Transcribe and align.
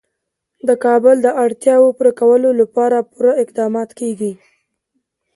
د 0.67 0.69
کابل 0.85 1.15
د 1.21 1.27
اړتیاوو 1.43 1.95
پوره 1.97 2.11
کولو 2.19 2.49
لپاره 2.61 2.97
پوره 3.11 3.31
اقدامات 3.43 3.89
کېږي. 3.99 4.31